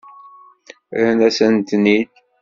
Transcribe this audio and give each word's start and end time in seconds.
Rran-asen-ten-id. 0.97 2.13